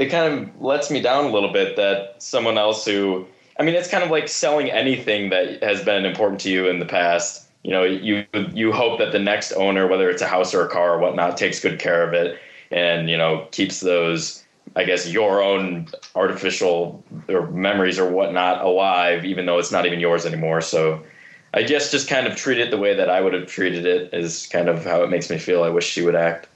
[0.00, 3.26] it kind of lets me down a little bit that someone else who
[3.58, 6.78] I mean, it's kind of like selling anything that has been important to you in
[6.78, 7.46] the past.
[7.62, 10.68] You know, you you hope that the next owner, whether it's a house or a
[10.68, 14.42] car or whatnot, takes good care of it and you know keeps those,
[14.76, 20.00] I guess, your own artificial or memories or whatnot alive, even though it's not even
[20.00, 20.62] yours anymore.
[20.62, 21.04] So.
[21.52, 24.14] I guess just kind of treat it the way that I would have treated it
[24.14, 25.64] is kind of how it makes me feel.
[25.64, 26.46] I wish she would act.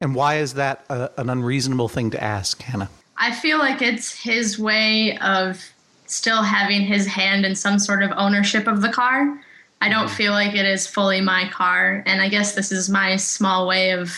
[0.00, 2.88] And why is that a, an unreasonable thing to ask, Hannah?
[3.16, 5.60] I feel like it's his way of
[6.06, 9.40] still having his hand in some sort of ownership of the car.
[9.80, 13.16] I don't feel like it is fully my car, and I guess this is my
[13.16, 14.12] small way of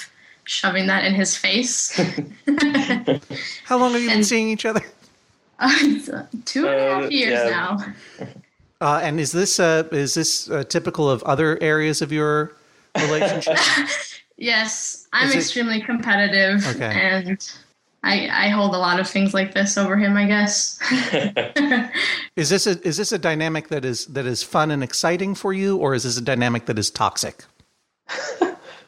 [0.44, 1.96] shoving that in his face.
[3.64, 4.80] How long have you been seeing each other?
[6.46, 7.50] Two and a half Uh, years yeah.
[7.50, 8.26] now.
[8.82, 12.52] Uh, and is this uh, is this uh, typical of other areas of your
[12.96, 13.58] relationship?
[14.40, 16.90] Yes, I'm it- extremely competitive, Okay.
[16.92, 17.38] and
[18.02, 20.16] I, I hold a lot of things like this over him.
[20.16, 20.78] I guess.
[22.36, 25.52] is this a is this a dynamic that is that is fun and exciting for
[25.52, 27.44] you, or is this a dynamic that is toxic?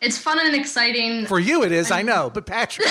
[0.01, 1.27] it's fun and exciting.
[1.27, 1.91] For you, it is.
[1.91, 2.88] I know, but Patrick.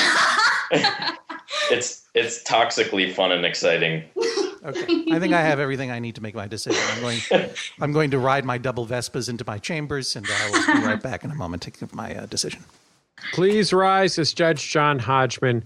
[1.71, 4.03] it's it's toxically fun and exciting.
[4.63, 6.81] Okay, I think I have everything I need to make my decision.
[6.91, 7.19] I'm going.
[7.81, 11.01] I'm going to ride my double Vespas into my chambers, and I will be right
[11.01, 12.63] back in a moment to give my uh, decision.
[13.33, 15.63] Please rise as Judge John Hodgman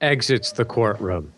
[0.00, 1.32] exits the courtroom.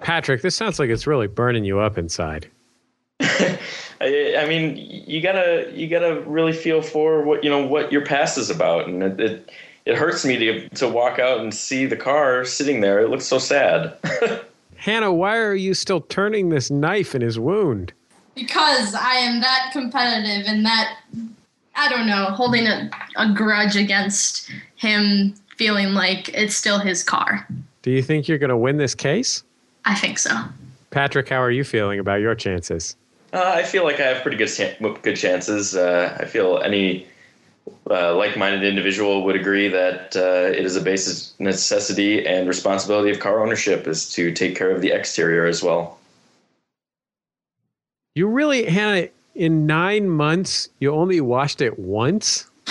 [0.00, 2.50] Patrick, this sounds like it's really burning you up inside.
[3.20, 8.04] I, I mean, you gotta you gotta really feel for what you know what your
[8.04, 9.50] past is about, and it it,
[9.84, 13.00] it hurts me to to walk out and see the car sitting there.
[13.00, 13.96] It looks so sad.
[14.76, 17.92] Hannah, why are you still turning this knife in his wound?
[18.34, 20.98] Because I am that competitive and that,
[21.76, 27.46] I don't know, holding a, a grudge against him feeling like it's still his car.
[27.82, 29.44] Do you think you're going to win this case?
[29.84, 30.30] I think so.
[30.90, 32.96] Patrick, how are you feeling about your chances?
[33.32, 35.76] Uh, I feel like I have pretty good good chances.
[35.76, 37.06] Uh, I feel any
[37.90, 43.20] uh, like-minded individual would agree that uh, it is a basic necessity and responsibility of
[43.20, 45.98] car ownership is to take care of the exterior as well.
[48.14, 52.50] You really, Hannah, in nine months, you only washed it once?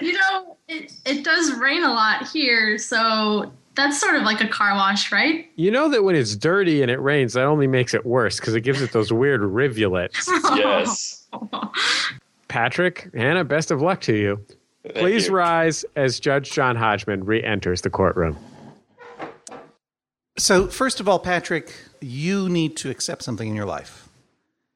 [0.00, 4.48] You know, it, it does rain a lot here, so that's sort of like a
[4.48, 5.50] car wash, right?
[5.56, 8.54] You know that when it's dirty and it rains, that only makes it worse because
[8.54, 10.28] it gives it those weird rivulets.
[10.54, 11.26] yes.
[12.48, 14.44] Patrick, Hannah, best of luck to you.
[14.82, 15.34] Thank Please you.
[15.34, 18.36] rise as Judge John Hodgman re enters the courtroom.
[20.38, 24.08] So, first of all, Patrick, you need to accept something in your life.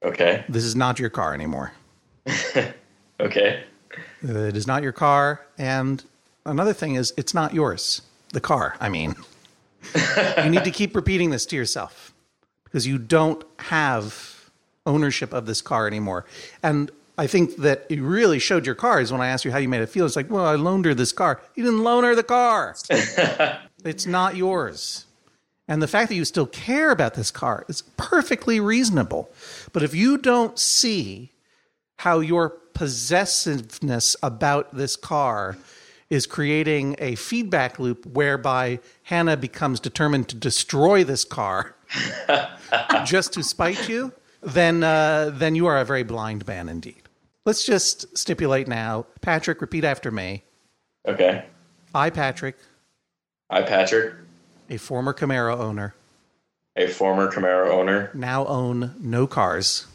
[0.04, 0.44] Okay.
[0.48, 1.72] This is not your car anymore.
[3.22, 3.62] Okay.
[4.22, 5.46] It is not your car.
[5.56, 6.04] And
[6.44, 8.02] another thing is, it's not yours.
[8.32, 9.14] The car, I mean.
[10.42, 12.12] you need to keep repeating this to yourself
[12.64, 14.50] because you don't have
[14.86, 16.24] ownership of this car anymore.
[16.62, 19.58] And I think that it really showed your car is when I asked you how
[19.58, 20.06] you made it feel.
[20.06, 21.40] It's like, well, I loaned her this car.
[21.54, 22.74] You didn't loan her the car.
[23.84, 25.06] it's not yours.
[25.68, 29.30] And the fact that you still care about this car is perfectly reasonable.
[29.72, 31.32] But if you don't see
[31.98, 35.56] how your possessiveness about this car
[36.10, 41.74] is creating a feedback loop whereby Hannah becomes determined to destroy this car
[43.04, 47.01] just to spite you, then uh, then you are a very blind man indeed.
[47.44, 49.06] Let's just stipulate now.
[49.20, 50.44] Patrick, repeat after me.
[51.06, 51.44] Okay.
[51.94, 52.56] I, Patrick,
[53.50, 54.14] I, Patrick,
[54.70, 55.94] a former Camaro owner,
[56.76, 59.86] a former Camaro owner, now own no cars,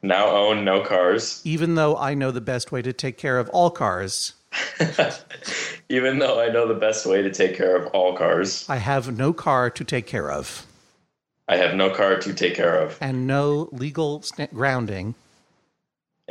[0.00, 3.48] now own no cars, even though I know the best way to take care of
[3.50, 4.34] all cars.
[5.88, 8.66] even though I know the best way to take care of all cars.
[8.68, 10.66] I have no car to take care of
[11.48, 15.14] I have no car to take care of and no legal st- grounding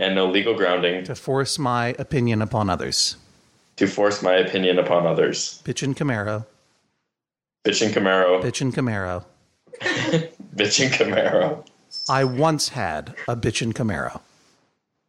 [0.01, 3.15] and no legal grounding to force my opinion upon others.
[3.77, 5.61] to force my opinion upon others.
[5.63, 6.45] Bitchin' Camaro,
[7.63, 9.23] Bitchin' Camaro, bitchin' Camaro.
[10.55, 11.65] bitchin' Camaro.
[12.09, 14.19] I once had a bitchin' Camaro.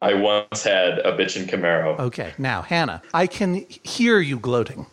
[0.02, 1.98] I once had a bitchin' Camaro.
[1.98, 4.86] Okay, now, Hannah, I can hear you gloating.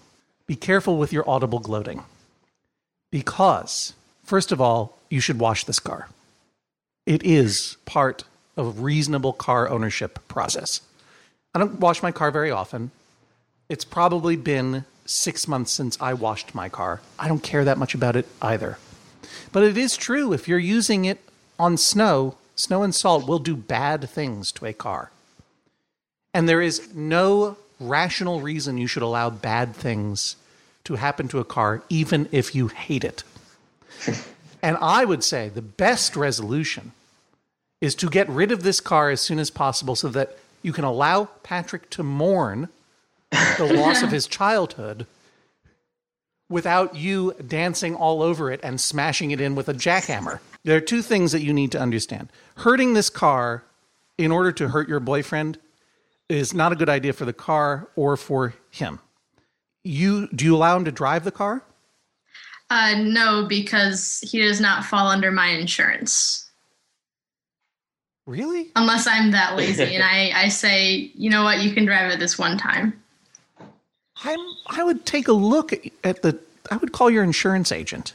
[0.47, 2.03] Be careful with your audible gloating.
[3.11, 6.09] Because, first of all, you should wash this car.
[7.05, 8.23] It is part
[8.59, 10.81] of reasonable car ownership process.
[11.55, 12.91] I don't wash my car very often.
[13.69, 17.01] It's probably been six months since I washed my car.
[17.17, 18.77] I don't care that much about it either.
[19.51, 21.19] But it is true if you're using it
[21.57, 25.11] on snow, snow and salt will do bad things to a car.
[26.33, 30.35] And there is no rational reason you should allow bad things
[30.83, 33.23] to happen to a car, even if you hate it.
[34.61, 36.91] and I would say the best resolution
[37.81, 40.83] is to get rid of this car as soon as possible so that you can
[40.83, 42.69] allow Patrick to mourn
[43.31, 45.05] the loss of his childhood
[46.49, 50.39] without you dancing all over it and smashing it in with a jackhammer.
[50.63, 52.29] There are two things that you need to understand.
[52.57, 53.63] Hurting this car
[54.17, 55.57] in order to hurt your boyfriend
[56.27, 58.99] is not a good idea for the car or for him.
[59.83, 61.63] You do you allow him to drive the car?
[62.69, 66.48] Uh, no, because he does not fall under my insurance.
[68.29, 68.67] Really?
[68.75, 72.19] Unless I'm that lazy and I, I say, you know what, you can drive it
[72.19, 72.93] this one time.
[74.23, 76.37] I'm I would take a look at the
[76.69, 78.13] I would call your insurance agent.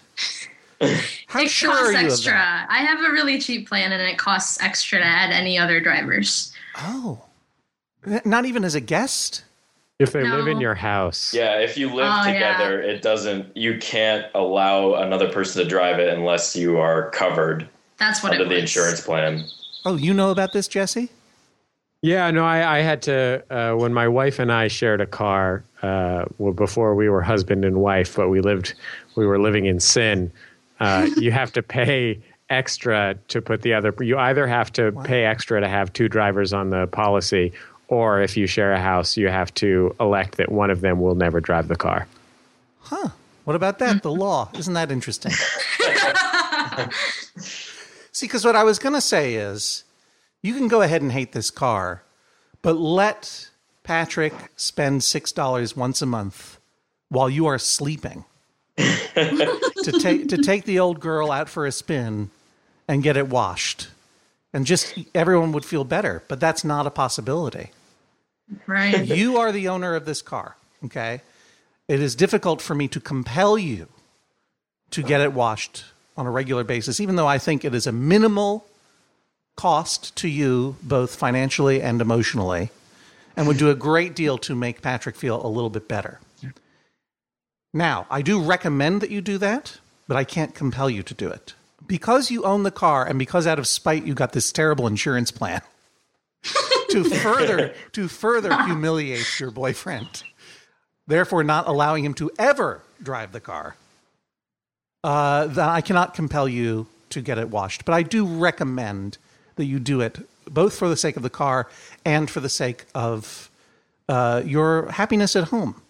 [1.26, 2.66] How it sure costs are you extra.
[2.68, 6.52] I have a really cheap plan and it costs extra to add any other drivers.
[6.76, 7.22] Oh.
[8.24, 9.42] Not even as a guest?
[9.98, 11.32] If they live in your house.
[11.34, 12.32] Yeah, if you live Oh, yeah.
[12.34, 13.56] together, it doesn't.
[13.56, 18.44] You can't allow another person to drive it unless you are covered That's what under
[18.44, 18.62] it the was.
[18.62, 19.44] insurance plan.
[19.84, 21.10] Oh, you know about this, Jesse?
[22.00, 25.64] Yeah, no, I, I had to uh, when my wife and I shared a car.
[25.82, 28.74] Uh, well, before we were husband and wife, but we lived,
[29.16, 30.30] we were living in sin.
[30.80, 32.18] Uh, you have to pay
[32.50, 33.94] extra to put the other.
[34.00, 37.52] You either have to pay extra to have two drivers on the policy,
[37.88, 41.14] or if you share a house, you have to elect that one of them will
[41.14, 42.06] never drive the car.
[42.80, 43.08] Huh?
[43.44, 44.02] What about that?
[44.02, 44.50] The law.
[44.54, 45.32] Isn't that interesting?
[48.14, 49.82] See, because what I was going to say is
[50.40, 52.04] you can go ahead and hate this car,
[52.62, 53.50] but let
[53.82, 56.58] Patrick spend $6 once a month
[57.08, 58.24] while you are sleeping
[58.76, 62.30] to, take, to take the old girl out for a spin
[62.86, 63.88] and get it washed.
[64.52, 67.70] And just everyone would feel better, but that's not a possibility.
[68.68, 69.04] Right.
[69.04, 71.20] You are the owner of this car, okay?
[71.88, 73.88] It is difficult for me to compel you
[74.90, 75.84] to get it washed
[76.16, 78.66] on a regular basis, even though I think it is a minimal
[79.56, 82.70] cost to you, both financially and emotionally,
[83.36, 86.20] and would do a great deal to make Patrick feel a little bit better.
[87.72, 91.28] Now, I do recommend that you do that, but I can't compel you to do
[91.28, 91.54] it.
[91.84, 95.30] Because you own the car and because out of spite you got this terrible insurance
[95.30, 95.60] plan
[96.90, 100.22] to further to further humiliate your boyfriend,
[101.06, 103.76] therefore not allowing him to ever drive the car.
[105.04, 109.18] Uh, then I cannot compel you to get it washed, but I do recommend
[109.56, 111.68] that you do it both for the sake of the car
[112.06, 113.50] and for the sake of
[114.08, 115.82] uh, your happiness at home.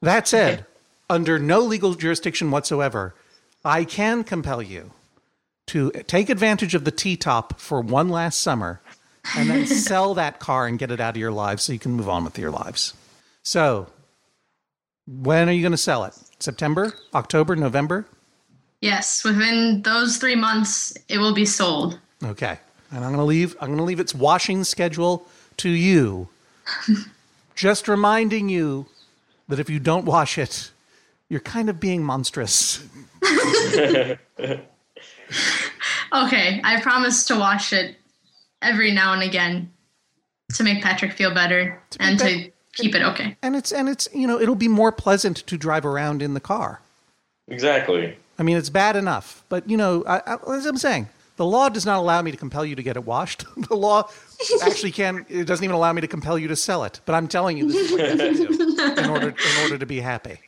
[0.00, 0.64] That said,
[1.10, 3.14] under no legal jurisdiction whatsoever,
[3.64, 4.92] I can compel you
[5.66, 8.80] to take advantage of the T top for one last summer
[9.36, 11.92] and then sell that car and get it out of your lives so you can
[11.92, 12.94] move on with your lives.
[13.42, 13.88] So,
[15.08, 16.14] when are you going to sell it?
[16.38, 18.06] September, October, November?
[18.86, 21.98] Yes, within those three months, it will be sold.
[22.22, 22.56] Okay.
[22.92, 26.28] And I'm going to leave I'm going to leave its washing schedule to you.
[27.56, 28.86] Just reminding you
[29.48, 30.70] that if you don't wash it,
[31.28, 32.86] you're kind of being monstrous.
[36.12, 37.96] Okay, I promise to wash it
[38.62, 39.70] every now and again
[40.54, 43.36] to make Patrick feel better and bet- to keep it okay.
[43.42, 46.40] And it's and it's you know, it'll be more pleasant to drive around in the
[46.40, 46.80] car.
[47.48, 48.16] Exactly.
[48.38, 51.68] I mean, it's bad enough, but you know, I, I, as I'm saying, the law
[51.68, 53.44] does not allow me to compel you to get it washed.
[53.68, 54.08] the law
[54.62, 55.26] actually can.
[55.28, 57.00] It doesn't even allow me to compel you to sell it.
[57.04, 59.78] But I'm telling you, this is what you have to do in order in order
[59.78, 60.40] to be happy.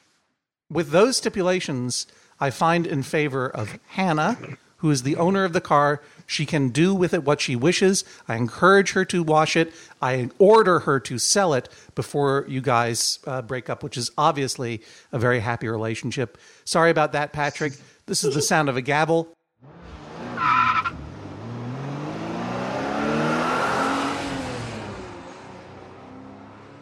[0.70, 2.06] With those stipulations,
[2.40, 4.38] I find in favor of Hannah,
[4.78, 6.02] who is the owner of the car.
[6.26, 8.04] She can do with it what she wishes.
[8.28, 9.72] I encourage her to wash it.
[10.00, 14.82] I order her to sell it before you guys uh, break up, which is obviously
[15.10, 16.38] a very happy relationship.
[16.68, 17.72] Sorry about that, Patrick.
[18.04, 19.34] This is the sound of a gavel.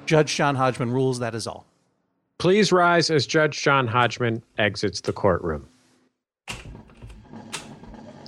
[0.06, 1.66] Judge John Hodgman rules, that is all.
[2.38, 5.68] Please rise as Judge John Hodgman exits the courtroom.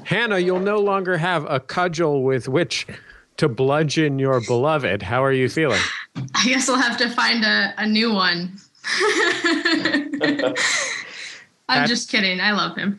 [0.04, 2.86] Hannah, you'll no longer have a cudgel with which
[3.36, 5.02] to bludgeon your beloved.
[5.02, 5.82] How are you feeling?
[6.36, 8.52] I guess I'll have to find a, a new one.
[11.68, 12.40] I'm just kidding.
[12.40, 12.98] I love him.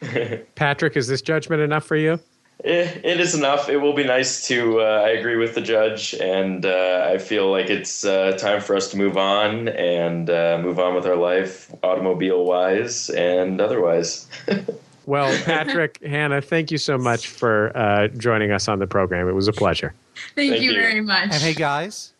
[0.54, 2.20] Patrick, is this judgment enough for you?
[2.64, 3.68] It is enough.
[3.68, 4.80] It will be nice to.
[4.80, 8.74] Uh, I agree with the judge, and uh, I feel like it's uh, time for
[8.74, 14.26] us to move on and uh, move on with our life, automobile wise and otherwise.
[15.06, 19.28] Well, Patrick, Hannah, thank you so much for uh, joining us on the program.
[19.28, 19.94] It was a pleasure.
[20.34, 20.80] Thank, Thank you, you.
[20.80, 21.30] very much.
[21.30, 22.12] And hey, guys,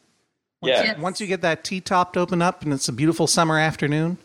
[0.63, 0.85] yeah.
[0.85, 1.01] Yeah.
[1.01, 4.19] once you get that T top open up and it's a beautiful summer afternoon,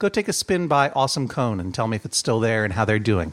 [0.00, 2.72] go take a spin by Awesome Cone and tell me if it's still there and
[2.72, 3.32] how they're doing.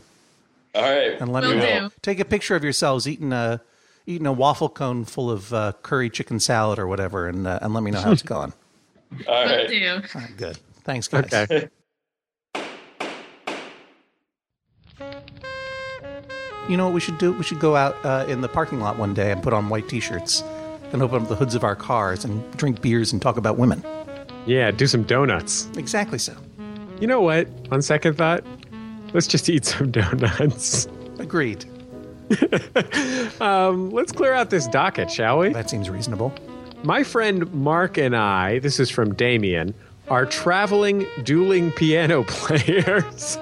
[0.76, 1.20] All right.
[1.20, 1.88] And let Will me know.
[1.90, 1.96] do.
[2.04, 3.60] Take a picture of yourselves eating a
[4.06, 7.74] eating a waffle cone full of uh, curry chicken salad or whatever, and uh, and
[7.74, 8.54] let me know how it's going.
[9.28, 9.68] All Will right.
[9.68, 9.90] do.
[10.14, 10.58] All right, good.
[10.84, 11.26] Thanks, guys.
[11.34, 11.70] Okay.
[16.70, 17.32] You know what we should do?
[17.32, 19.88] We should go out uh, in the parking lot one day and put on white
[19.88, 20.44] T-shirts
[20.92, 23.82] and open up the hoods of our cars and drink beers and talk about women.
[24.46, 25.70] Yeah, do some donuts.
[25.78, 26.36] Exactly so.
[27.00, 27.48] You know what?
[27.72, 28.44] On second thought,
[29.14, 30.88] let's just eat some donuts.
[31.20, 31.66] Agreed.
[33.40, 35.54] Um, let's clear out this docket, shall we?
[35.54, 36.34] That seems reasonable.
[36.84, 39.74] My friend Mark and I, this is from Damien,
[40.10, 43.38] are traveling dueling piano players.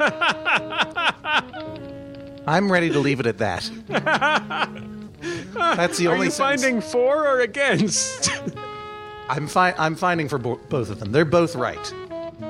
[2.45, 3.69] I'm ready to leave it at that.
[5.53, 8.29] That's the are only you sentence- finding for or against?
[9.29, 11.11] I'm fi- I'm finding for bo- both of them.
[11.11, 11.93] They're both right.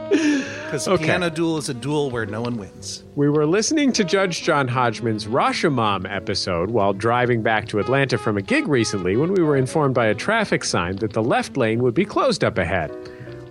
[0.66, 1.06] Because Okay.
[1.06, 3.04] piano duel is a duel where no one wins.
[3.16, 8.36] We were listening to Judge John Hodgman's Rashomon episode while driving back to Atlanta from
[8.36, 11.84] a gig recently when we were informed by a traffic sign that the left lane
[11.84, 12.92] would be closed up ahead.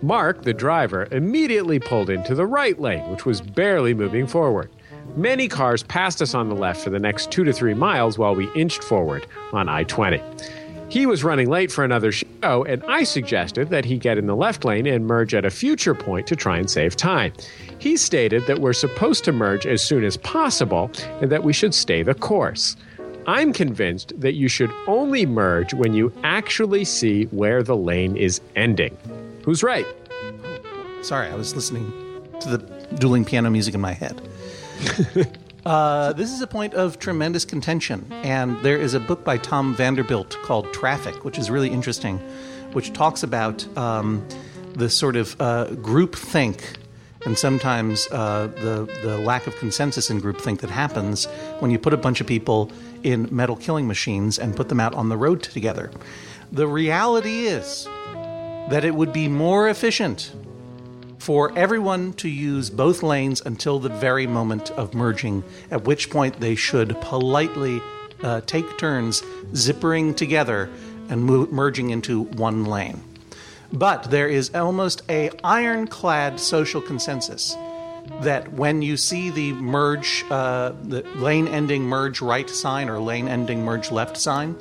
[0.02, 4.68] Mark, the driver, immediately pulled into the right lane, which was barely moving forward.
[5.16, 8.34] Many cars passed us on the left for the next two to three miles while
[8.34, 10.20] we inched forward on I 20.
[10.88, 14.26] He was running late for another show, oh, and I suggested that he get in
[14.26, 17.32] the left lane and merge at a future point to try and save time.
[17.78, 21.74] He stated that we're supposed to merge as soon as possible and that we should
[21.74, 22.76] stay the course.
[23.26, 28.40] I'm convinced that you should only merge when you actually see where the lane is
[28.54, 28.96] ending.
[29.44, 29.86] Who's right?
[31.02, 31.90] Sorry, I was listening
[32.40, 32.58] to the
[32.98, 34.20] dueling piano music in my head.
[35.66, 39.74] uh, this is a point of tremendous contention, and there is a book by Tom
[39.74, 42.18] Vanderbilt called Traffic, which is really interesting,
[42.72, 44.26] which talks about um,
[44.74, 46.76] the sort of uh, group think
[47.26, 51.24] And sometimes uh, the the lack of consensus in groupthink that happens
[51.60, 52.70] when you put a bunch of people
[53.02, 55.90] in metal killing machines and put them out on the road together.
[56.52, 57.86] The reality is
[58.68, 60.32] that it would be more efficient
[61.24, 66.38] for everyone to use both lanes until the very moment of merging, at which point
[66.38, 67.80] they should politely
[68.22, 69.22] uh, take turns
[69.52, 70.68] zippering together
[71.08, 73.02] and mo- merging into one lane.
[73.72, 77.56] But there is almost a ironclad social consensus
[78.20, 83.28] that when you see the merge, uh, the lane ending merge right sign or lane
[83.28, 84.56] ending merge left sign,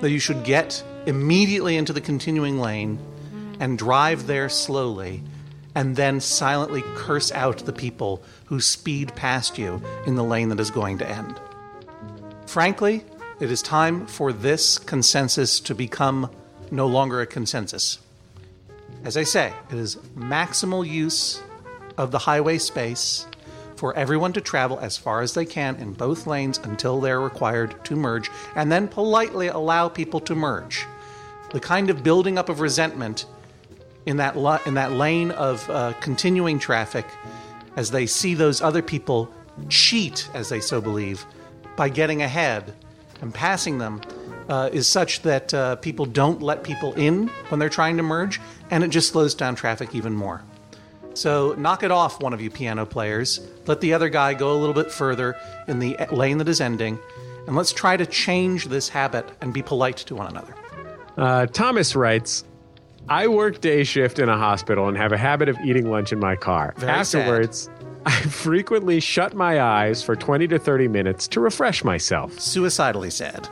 [0.00, 3.00] that you should get immediately into the continuing lane
[3.58, 5.20] and drive there slowly
[5.74, 10.60] and then silently curse out the people who speed past you in the lane that
[10.60, 11.40] is going to end.
[12.46, 13.04] Frankly,
[13.40, 16.30] it is time for this consensus to become
[16.70, 17.98] no longer a consensus.
[19.04, 21.42] As I say, it is maximal use
[21.96, 23.26] of the highway space
[23.76, 27.84] for everyone to travel as far as they can in both lanes until they're required
[27.84, 30.86] to merge, and then politely allow people to merge.
[31.50, 33.26] The kind of building up of resentment
[34.06, 37.06] in that lo- in that lane of uh, continuing traffic
[37.76, 39.32] as they see those other people
[39.68, 41.24] cheat, as they so believe,
[41.76, 42.74] by getting ahead
[43.20, 44.00] and passing them
[44.48, 48.40] uh, is such that uh, people don't let people in when they're trying to merge,
[48.70, 50.42] and it just slows down traffic even more.
[51.14, 53.40] So knock it off, one of you piano players.
[53.66, 55.36] Let the other guy go a little bit further
[55.68, 56.98] in the lane that is ending,
[57.46, 60.54] and let's try to change this habit and be polite to one another.
[61.16, 62.44] Uh, Thomas writes,
[63.08, 66.18] I work day shift in a hospital and have a habit of eating lunch in
[66.18, 66.72] my car.
[66.78, 67.68] Very Afterwards,
[68.06, 72.38] I frequently shut my eyes for 20 to 30 minutes to refresh myself.
[72.40, 73.48] Suicidally sad.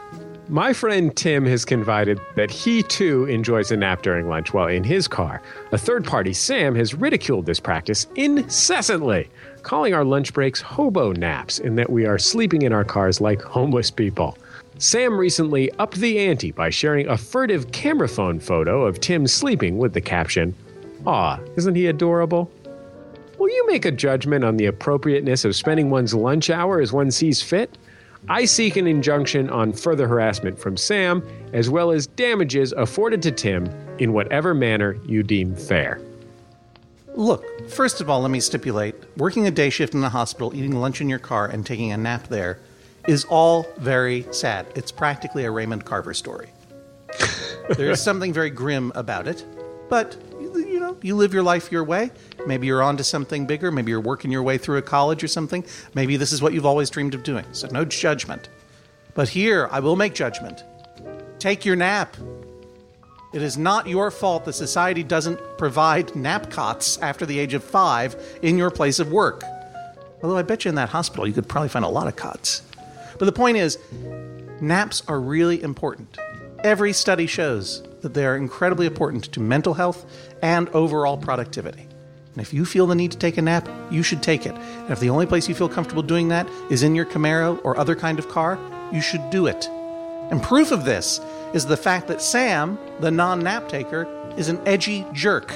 [0.48, 4.84] My friend Tim has confided that he too enjoys a nap during lunch while in
[4.84, 5.40] his car.
[5.70, 9.30] A third party, Sam, has ridiculed this practice incessantly,
[9.62, 13.40] calling our lunch breaks hobo naps in that we are sleeping in our cars like
[13.40, 14.36] homeless people.
[14.82, 19.78] Sam recently upped the ante by sharing a furtive camera phone photo of Tim sleeping
[19.78, 20.56] with the caption,
[21.06, 22.50] Aw, isn't he adorable?
[23.38, 27.12] Will you make a judgment on the appropriateness of spending one's lunch hour as one
[27.12, 27.78] sees fit?
[28.28, 31.22] I seek an injunction on further harassment from Sam,
[31.52, 33.70] as well as damages afforded to Tim
[34.00, 36.00] in whatever manner you deem fair.
[37.14, 40.74] Look, first of all, let me stipulate working a day shift in a hospital, eating
[40.74, 42.58] lunch in your car, and taking a nap there
[43.06, 44.66] is all very sad.
[44.74, 46.48] It's practically a Raymond Carver story.
[47.76, 49.44] there is something very grim about it,
[49.88, 52.10] but you know, you live your life your way.
[52.46, 53.70] Maybe you're on to something bigger.
[53.70, 55.64] Maybe you're working your way through a college or something.
[55.94, 57.44] Maybe this is what you've always dreamed of doing.
[57.52, 58.48] So, no judgment.
[59.14, 60.64] But here, I will make judgment.
[61.38, 62.16] Take your nap.
[63.32, 67.64] It is not your fault that society doesn't provide nap cots after the age of
[67.64, 69.42] five in your place of work.
[70.22, 72.62] Although I bet you in that hospital you could probably find a lot of cots.
[73.18, 73.78] But the point is,
[74.60, 76.18] naps are really important.
[76.64, 80.06] Every study shows that they are incredibly important to mental health
[80.42, 81.88] and overall productivity.
[82.32, 84.54] And if you feel the need to take a nap, you should take it.
[84.54, 87.76] And if the only place you feel comfortable doing that is in your Camaro or
[87.76, 88.58] other kind of car,
[88.92, 89.68] you should do it.
[90.30, 91.20] And proof of this
[91.52, 95.52] is the fact that Sam, the non nap taker, is an edgy jerk.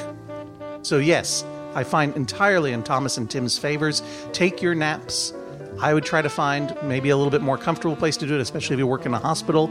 [0.82, 1.44] So, yes,
[1.74, 4.02] I find entirely in Thomas and Tim's favors.
[4.32, 5.32] Take your naps.
[5.80, 8.40] I would try to find maybe a little bit more comfortable place to do it,
[8.40, 9.70] especially if you work in a hospital.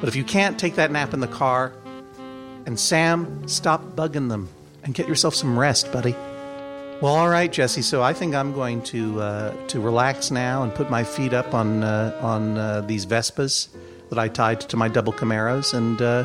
[0.00, 1.72] But if you can't take that nap in the car,
[2.66, 4.48] and Sam, stop bugging them
[4.82, 6.14] and get yourself some rest, buddy.
[7.00, 7.82] Well, all right, Jesse.
[7.82, 11.54] So I think I'm going to uh, to relax now and put my feet up
[11.54, 13.68] on uh, on uh, these Vespas
[14.10, 16.24] that I tied to my double Camaros and uh,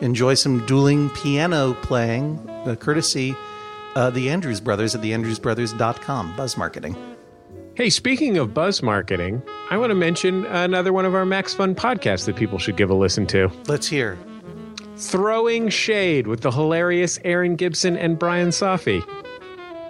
[0.00, 3.34] enjoy some dueling piano playing, uh, courtesy
[3.94, 6.36] uh, the Andrews Brothers at theandrewsbrothers.com.
[6.36, 7.09] Buzz marketing.
[7.74, 9.40] Hey, speaking of buzz marketing,
[9.70, 12.90] I want to mention another one of our Max Fun podcasts that people should give
[12.90, 13.50] a listen to.
[13.68, 14.18] Let's hear.
[14.96, 19.02] Throwing Shade with the hilarious Erin Gibson and Bryan Safi.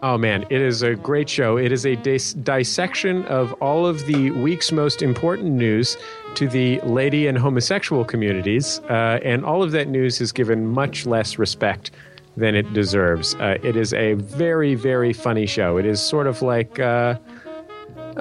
[0.03, 1.57] Oh man, it is a great show.
[1.57, 5.97] It is a dis- dissection of all of the week's most important news
[6.35, 11.07] to the lady and homosexual communities, uh, and all of that news is given much
[11.07, 11.91] less respect
[12.37, 13.35] than it deserves.
[13.37, 15.79] Uh, it is a very, very funny show.
[15.79, 16.79] It is sort of like.
[16.79, 17.19] Uh,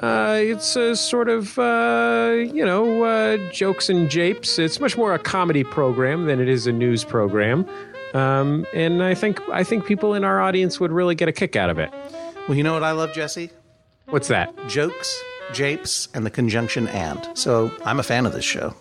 [0.02, 4.58] uh, it's a sort of, uh, you know, uh, jokes and japes.
[4.58, 7.66] It's much more a comedy program than it is a news program.
[8.14, 11.54] Um, and I think I think people in our audience would really get a kick
[11.54, 11.90] out of it.
[12.48, 13.50] Well, you know what I love, Jesse?
[14.06, 14.52] What's that?
[14.66, 15.22] Jokes,
[15.52, 17.28] japes, and the conjunction and.
[17.38, 18.74] So I'm a fan of this show.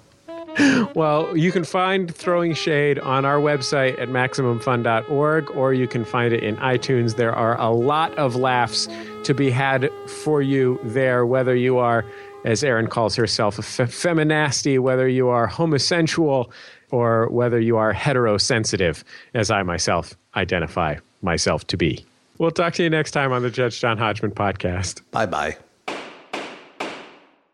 [0.95, 6.33] Well, you can find Throwing Shade on our website at MaximumFun.org, or you can find
[6.33, 7.15] it in iTunes.
[7.15, 8.87] There are a lot of laughs
[9.23, 9.89] to be had
[10.23, 12.05] for you there, whether you are,
[12.45, 16.51] as Erin calls herself, a feminasty, whether you are homosexual,
[16.91, 19.03] or whether you are heterosensitive,
[19.33, 22.05] as I myself identify myself to be.
[22.37, 25.01] We'll talk to you next time on the Judge John Hodgman podcast.
[25.11, 25.57] Bye bye.